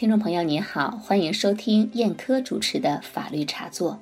[0.00, 4.00] 听众朋友您好，欢迎收听燕科主持的法律茶座。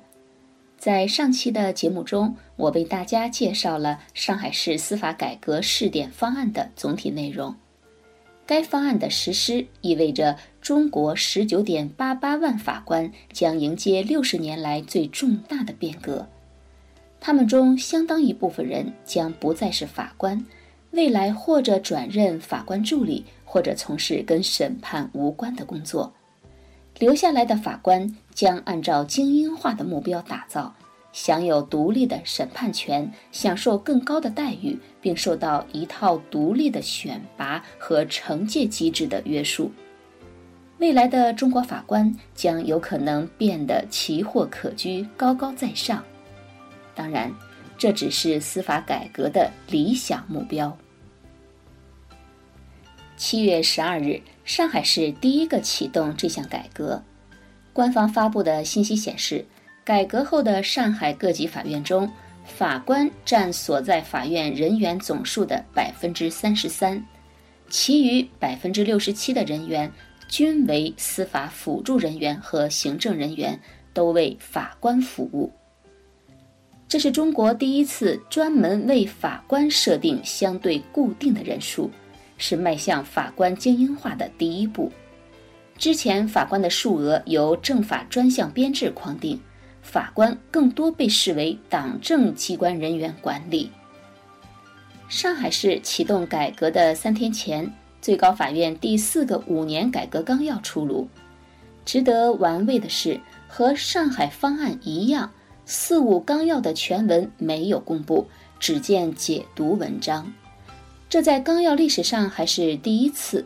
[0.77, 7.53] 在上期的节目中，我为大家介绍了上海市司法改革试点方案的总体内容。
[8.45, 16.25] 该方案的实施意味着中国十九点八八万法官将迎接六十年来最重大的变革。
[17.19, 20.45] 他们中相当一部分人将不再是法官，
[20.91, 23.25] 未来或者转任法官助理。
[23.51, 26.13] 或者从事跟审判无关的工作，
[26.99, 30.71] 留下来的法官将按照精英化的目标打造，
[31.11, 39.71] 享有独立的审判权，享受更高的待遇，并受到一套独立的选拔和惩戒机制的约束。
[40.77, 46.03] 未来的中国法官将有可能变得奇货可居、高高在上。
[46.93, 47.33] 当然，
[47.79, 50.77] 这只是司法改革的理想目标。
[53.19, 57.03] 七月十二日，上海市第一个启动这项改革。
[57.73, 59.45] 官方发布的信息显示，
[59.83, 62.09] 改革后的上海各级法院中，
[62.45, 67.05] 法官占所在法院人员总数的百分之三十三，
[67.69, 69.91] 其余百分之六十七的人员
[70.29, 73.59] 均为司法辅助人员和行政人员，
[73.93, 75.51] 都为法官服务。
[76.87, 81.91] 这是中国第一次专门为法官设定相对固定的人数。
[82.39, 84.91] 是迈向法官精英化的第一步。
[85.77, 89.39] 之前法官的数额由政法专项编制框定，
[89.83, 93.71] 法官更多被视为党政机关人员管理。
[95.07, 101.07] 上海市启动改革的三天前，最高法院第四个五年改革纲要出炉。
[101.85, 105.31] 值得玩味的是，和上海方案一样，
[105.65, 108.27] 四五纲要的全文没有公布，
[108.59, 110.31] 只见解读文章。
[111.09, 113.43] 这在纲要历史上还是第一次，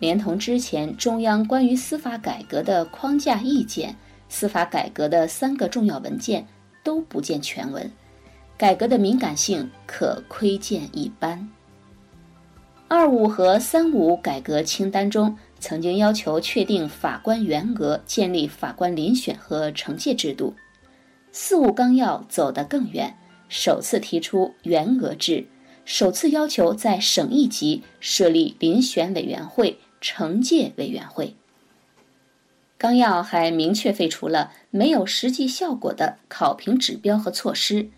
[0.00, 3.96] 连同之前中央关于司法改革的框架意见、
[4.28, 6.46] 司法改革的三个重要文件
[6.84, 7.90] 都不见全文，
[8.58, 11.48] 改革的敏感性可窥见一斑。
[12.86, 20.52] 二五和三五改革清单中曾经要求确定法官员额、建立法官遴选和惩戒制度，
[21.32, 23.16] 四五纲要走得更远，
[23.48, 25.46] 首次提出员额制。
[25.92, 31.34] 首次要求在省一级设立遴选委员会、惩戒委员会。
[32.78, 37.90] 纲要还明确废除了没有实际效果的考评指标和措施，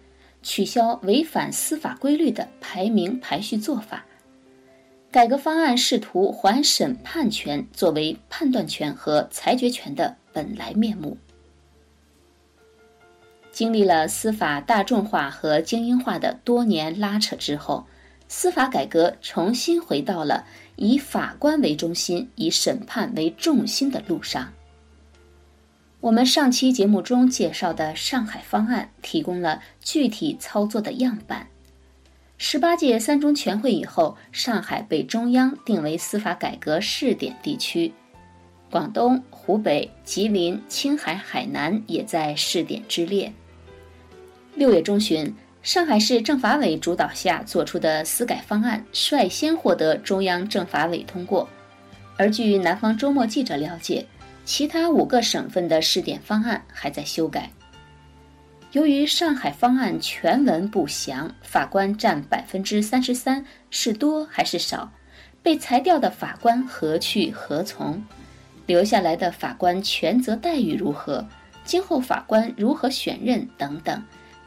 [0.42, 4.06] 取消违反司法规律的排名排序做法。
[5.10, 11.18] 改革方案试图还审判权作为判断权和裁决权的本来面目。
[13.52, 17.86] 经历了司法大众化和精英化的多年拉扯之后，
[18.26, 20.46] 司法改革重新回到了
[20.76, 24.54] 以法官为中心、以审判为重心的路上。
[26.00, 31.46] 我们上期节目中介绍的上海方案提供了具体操作的样板。
[32.38, 37.92] 十八届三中全会以后，上海被中央定为司法改革试点地区。
[38.70, 43.32] 广东、湖北、吉林、青海、海南也在试点之列。
[44.54, 51.48] 六月中旬，上海市政法委主导下做出的司改方案率先获得中央政法委通过。
[52.18, 54.04] 而据南方周末记者了解，
[54.44, 57.50] 其他五个省份的试点方案还在修改。
[58.72, 64.92] 由于上海方案全文不详，法官占百分之三十三是多还是少？
[65.42, 68.00] 被裁掉的法官何去何从？
[68.66, 71.26] 留下来的法官权责待遇如何？
[71.64, 73.48] 今后法官如何选任？
[73.56, 74.00] 等等。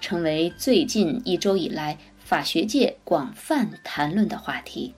[0.06, 4.94] 成为最近一周以来法学界广泛谈论的话题。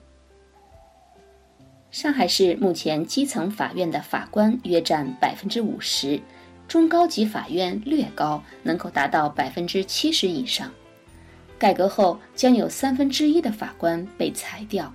[1.90, 6.20] 上海市目前基层法院的法官约占百分之五十，
[6.68, 10.70] 中高级法院略高，能够达到百分之七十以上。
[11.58, 14.92] 改革后将有三分之一的法官被裁掉。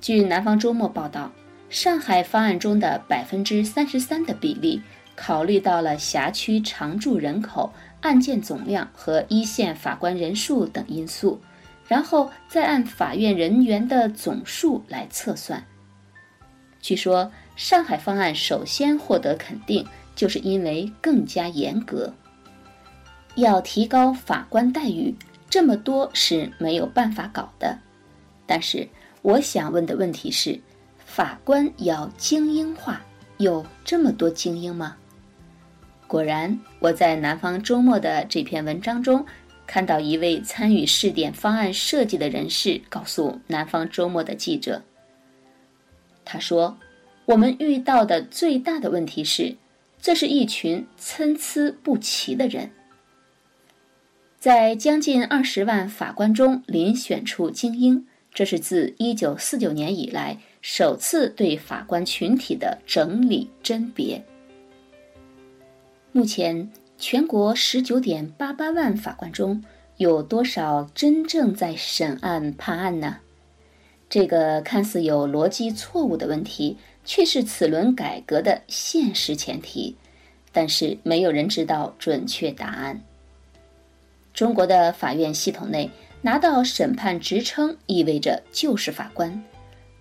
[0.00, 1.32] 据南方周末报道，
[1.68, 4.80] 上海方案中的百分之三十三的比例，
[5.16, 7.72] 考虑到了辖区常住人口。
[8.04, 11.40] 案件总量和一线法官人数等因素，
[11.88, 15.64] 然后再按法院人员的总数来测算。
[16.82, 22.12] 据说上海方案首先获得肯定，就是因为更加严格。
[23.36, 25.14] 要提高法官待遇，
[25.48, 27.74] 这么多是没有办法搞的。
[28.44, 28.86] 但是
[29.22, 30.60] 我想问的问题是：
[31.06, 33.00] 法官要精英化，
[33.38, 34.94] 有这么多精英吗？
[36.06, 39.24] 果然，我在南方周末的这篇文章中，
[39.66, 44.82] 看到一位参与试点方案设计的人士告诉南方周末的记者
[46.24, 46.76] ：“他说，
[47.24, 49.56] 我们遇到的最大的问题是，
[50.00, 52.70] 这是一群参差不齐的人。
[54.38, 64.22] 在将近二十万法官中遴选出精英，这是自一九四九年以来首次对法官群体的整理甄别。
[66.16, 69.60] 目前，全国十九点八八万法官中
[69.96, 73.16] 有多少真正在审案判案呢？
[74.08, 79.96] 这个看似有逻辑错误的问题，却是此轮改革的现实前提。
[80.52, 83.02] 但是，没有人知道准确答案。
[84.32, 85.90] 中国的法院系统内，
[86.22, 89.42] 拿到审判职称意味着就是法官，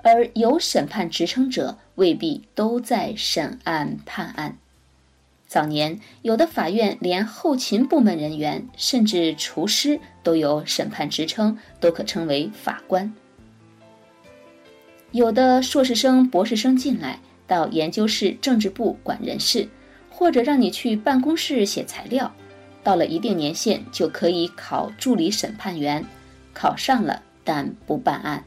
[0.04, 4.56] 而有审判职称者未必都在审案判案。
[5.54, 13.14] 早年，有的法院连后勤部门人员，甚至厨师都有审判职称，都可称为法官。
[15.12, 19.70] 有的硕士生、博士生进来到研究室、政治部管人事，
[20.10, 22.34] 或者让你去办公室写材料。
[22.82, 26.04] 到了一定年限，就可以考助理审判员，
[26.52, 28.44] 考上了但不办案。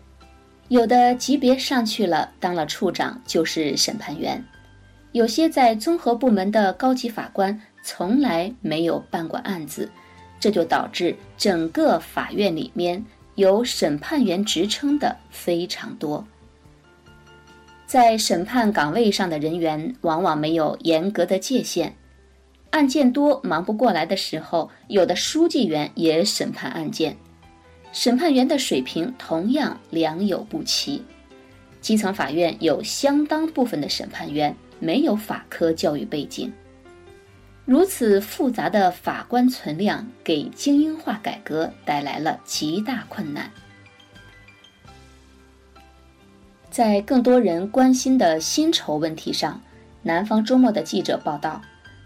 [0.67, 4.45] 有的级别上去了，当了处长就是审判员。
[5.17, 9.91] 有些在综合部门的高级法官从来没有办过案子，
[10.39, 13.03] 这就导致整个法院里面
[13.35, 16.23] 有审判员职称的非常多。
[17.87, 21.97] 在审判岗位上的人员往往没有严格的界限。
[22.69, 27.17] 案件多忙不过来的时候，有的书记员也审判案件，
[27.91, 31.03] 审判员的水平同样良莠不齐。
[31.81, 36.53] 基层法院有相当部分的审判员没有法科教育背景，
[37.65, 43.51] 如此复杂的法官存量，给精英化改革带来了极大困难。
[46.71, 49.61] 在更多人关心的薪酬问题上，
[50.03, 51.63] 南方周末的记者报道。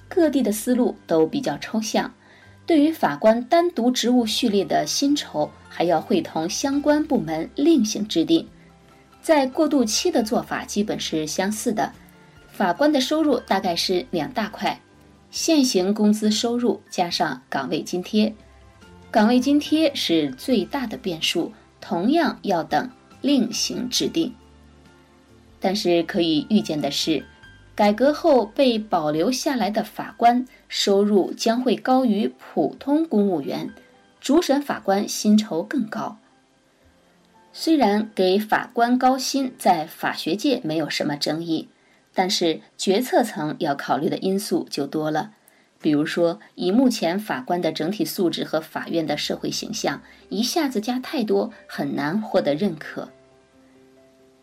[0.08, 2.12] 各地的思路都比较抽象，
[2.66, 8.48] 对于法官单独职务序列的薪酬，还要会同相关部门另行制定。
[9.22, 11.92] 在过渡期的做法基本是相似的，
[12.60, 14.78] 法官的收入大概是两大块：
[15.30, 18.34] 现行工资收入加上岗位津贴。
[19.10, 22.90] 岗位津贴是最大的变数，同样要等
[23.22, 24.34] 另行制定。
[25.58, 27.24] 但是可以预见的是。
[27.74, 33.72] 改革后被保留下来的法官收入将会高于普通公务员，
[34.20, 36.18] 主审法官薪酬更高。
[37.54, 41.70] 虽然给法官高薪在法学界没有什么争议，
[42.14, 45.32] 但是决策层要考虑的因素就多了。
[45.80, 53.08] 比如说，以目前法官的整体素质和法院的社会形象，一下子加太多很难获得认可。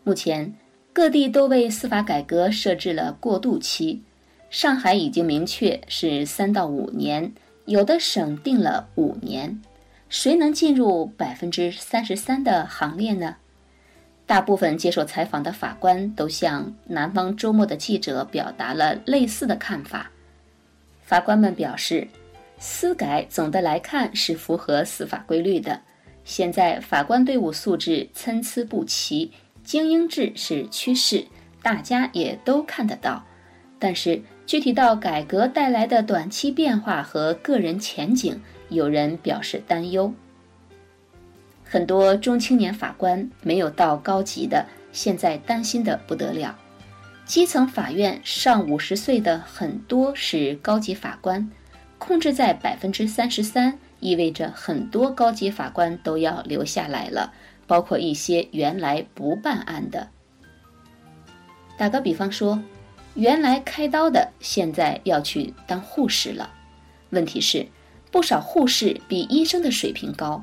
[0.04, 0.54] 目前。
[0.90, 4.02] 各地都为司法改革设置了过渡期，
[4.50, 7.32] 上海已经明确是三到五年，
[7.66, 9.62] 有的省定了五年。
[10.08, 13.36] 谁能进入百分之三十三的行列呢？
[14.28, 20.10] 大部分接受采访的法官都向南方周末的记者表达了类似的看法。
[21.02, 22.06] 法官们表示，
[22.58, 25.80] 司改总的来看是符合司法规律的。
[26.24, 29.32] 现在法官队伍素质参差不齐。
[29.64, 31.26] 精英制是趋势，
[31.62, 33.22] 大家也都看得到。
[33.78, 40.12] 但是具体到改革带来的短期变化和个人前景，有人表示担忧。
[41.68, 46.58] 很多中青年法官没有到高级的，现在担心的不得了。
[47.26, 51.50] 基层法院上五十岁的很多是高级法官，
[51.98, 57.34] 控制在百分之三十三，意味着很多高级法官都要留下来了。
[57.66, 60.08] 包括一些原来不办案的。
[61.76, 62.62] 打个比方说，
[63.12, 66.50] 原来开刀的现在要去当护士了。
[67.10, 67.66] 问题是，
[68.10, 70.42] 不少护士比医生的水平高，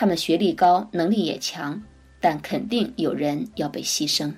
[0.00, 1.82] 他们学历高，能力也强，
[2.20, 4.32] 但肯定有人要被牺牲。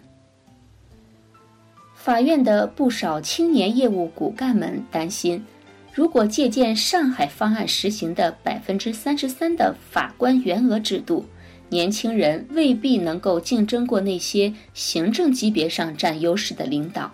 [1.94, 5.44] 法院的不少青年业务骨干们担心，
[5.92, 11.26] 如果借鉴上海方案实行的百分之三十三的法官员额制度。
[11.68, 17.12] 年轻人未必能够竞争过那些行政级别上占优势的领导。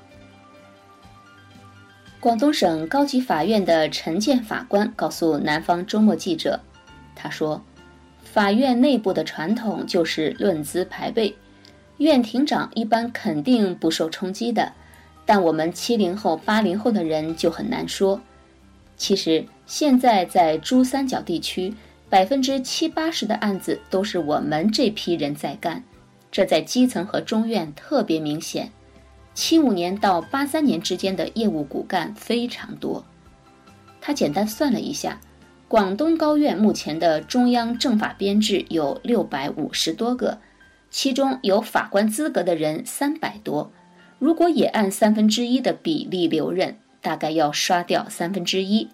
[2.20, 6.60] 广东省高级法院的陈建法官告诉南方周末记者
[7.14, 7.60] ：“他说，
[8.36, 11.34] 法院内部的传统就是论资排辈，
[11.96, 14.70] 院庭长一般肯定不受冲击的，
[15.24, 18.20] 但我们七零后、八零后的人就很难说。
[18.98, 21.72] 其实现在在珠三角地区。”
[22.08, 25.82] 百分之七八十的案子都是我们这批人在干，
[26.30, 28.70] 这在基层和中院特别明显。
[29.34, 33.02] 七五年到八三年之间的业务骨干非常多。
[34.00, 35.18] 他简单算了一下，
[35.68, 40.38] 广东高院目前的中央政法编制有六百五十多个，
[40.90, 43.72] 其中有法官资格的人三百多。
[44.20, 48.88] 如果也按三分之一的比例留任，大概要刷掉三分之一。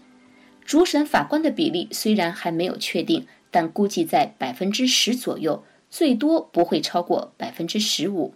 [0.65, 8.33] 主审法官的比例虽然还没有确定，但估计在百分之十左右，最多不会超过百分之十五。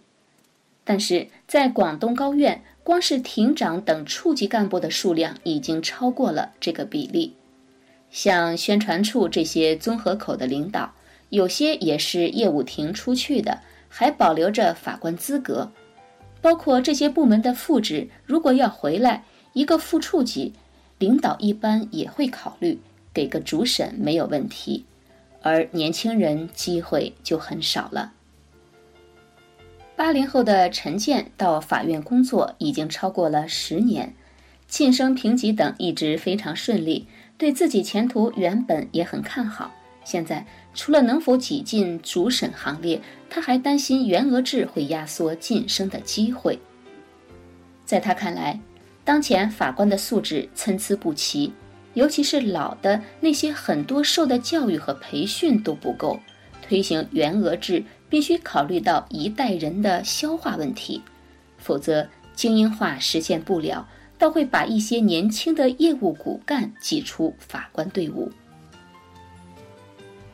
[0.83, 7.33] 但是在广东高院，光是庭长等处级干部的数量已经超过了这个比例。
[8.09, 10.93] 像宣传处这些综合口的领导，
[11.29, 15.71] 有些也是业务庭出去的，还保留着法官资格。
[16.41, 19.23] 包括这些部门的副职，如果要回来，
[19.53, 20.53] 一个副处级
[20.99, 22.79] 领导一般也会考虑
[23.13, 24.85] 给个主审没有问题，
[25.41, 28.13] 而年轻人机会就很少了。
[29.95, 34.13] 八零后的陈建到法院工作已经超过了十年，
[34.67, 37.07] 晋升评级等一直非常顺利，
[37.37, 39.71] 对自己前途原本也很看好。
[40.03, 46.57] 现在除了能否挤进主审行列，他还担心员额制会压缩晋升的机会。
[47.85, 48.59] 在他看来，
[49.03, 51.53] 当前法官的素质参差不齐，
[51.93, 56.19] 尤其是老的那些，很多受的教育和培训都不够，
[56.61, 57.83] 推行员额制。
[58.09, 61.01] 必须考虑到一代人的消化问题，
[61.57, 63.85] 否则精英化实现不了，
[64.17, 68.31] 倒会把一些年轻的业务骨干挤出法官队伍。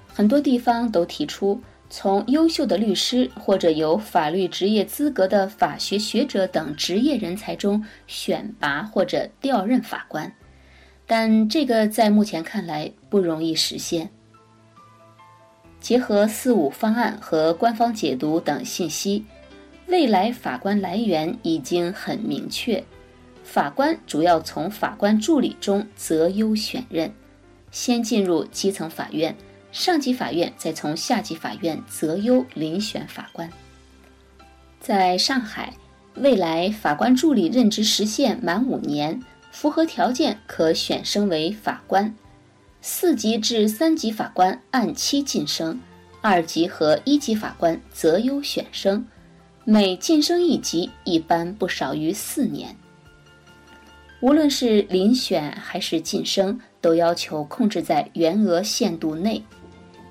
[0.07, 1.59] 很多地方都提出
[1.89, 10.31] 从优秀的律师或者有法律职业资格的法学学者等职业人才中选拔或者调任法官，
[11.05, 14.09] 但这个在目前看来不容易实现。
[15.79, 19.25] 结合“四五”方案和官方解读等信息，
[19.87, 22.81] 未来法官来源已经很明确。
[23.53, 27.13] 法官主要从法官助理中择优选任，
[27.69, 29.37] 先进入基层法院，
[29.71, 33.47] 上级法院再从下级法院择优遴选法官。
[34.79, 35.71] 在上海，
[36.15, 42.15] 未来法官助理任职时限满五年，符合条件可选升为法官。
[42.81, 45.79] 四级至三级法官按期晋升，
[46.21, 49.05] 二级和一级法官择优选升，
[49.63, 52.75] 每晋升一级一般不少于四年。
[54.23, 59.43] 无论是遴选还是晋升，都要求控制在员额限度内。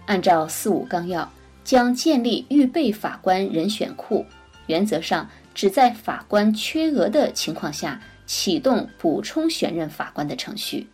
[0.05, 1.33] 按照“四五”纲要，
[1.65, 4.27] 将建立预备法官人选库，
[4.67, 10.87] 原则上只在法官缺额的情况下启动补充选任法官的程序。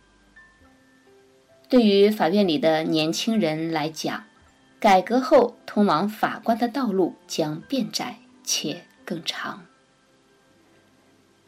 [1.67, 4.23] 对于法院里的年轻人来讲，
[4.79, 9.65] 改革后通往法官的道路将变窄且更长。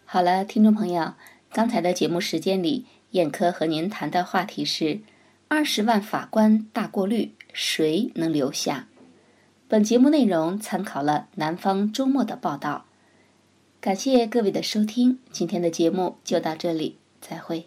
[0.04, 1.14] 好了，听众朋友，
[1.54, 5.02] 刚才的节目时间里，燕科和您谈的话题是：
[5.50, 8.88] 二十万法官大过滤，谁能留下？
[9.68, 12.86] 本节目内容参考了南方周末的报道。
[13.82, 17.66] 感谢各位的收听，今天的节目就到这里，再会。